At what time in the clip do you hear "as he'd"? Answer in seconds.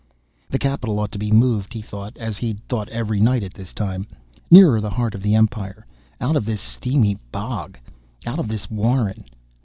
2.17-2.67